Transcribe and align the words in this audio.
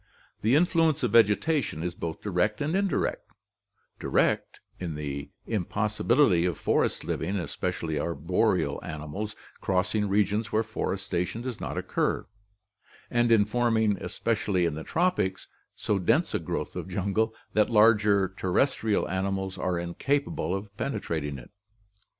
The 0.41 0.55
influence 0.55 1.03
of 1.03 1.11
vegetation 1.11 1.83
is 1.83 1.93
both 1.93 2.21
direct 2.23 2.59
and 2.59 2.75
indirect,— 2.75 3.29
direct 3.99 4.59
in 4.79 4.95
the 4.95 5.29
impossibility 5.45 6.43
of 6.43 6.57
forest 6.57 7.03
living, 7.03 7.37
especially 7.37 7.99
arboreal 7.99 8.79
animals 8.83 9.35
crossing 9.59 10.09
regions 10.09 10.51
where 10.51 10.63
forestation 10.63 11.43
does 11.43 11.61
not 11.61 11.77
occur; 11.77 12.25
and 13.11 13.31
in 13.31 13.45
forming, 13.45 13.97
especially 14.01 14.65
in 14.65 14.73
the 14.73 14.83
tropics, 14.83 15.47
so 15.75 15.99
dense 15.99 16.33
a 16.33 16.39
growth 16.39 16.75
of 16.75 16.87
jungle 16.89 17.35
that 17.53 17.69
larger 17.69 18.33
terrestrial 18.35 19.07
animals 19.07 19.55
are 19.55 19.77
incapable 19.77 20.55
of 20.55 20.75
penetrating 20.77 21.37
it. 21.37 21.51